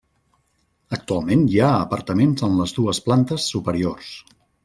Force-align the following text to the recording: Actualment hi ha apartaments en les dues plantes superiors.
Actualment 0.95 1.43
hi 1.49 1.59
ha 1.65 1.69
apartaments 1.83 2.47
en 2.49 2.57
les 2.61 2.75
dues 2.79 3.03
plantes 3.09 3.47
superiors. 3.53 4.09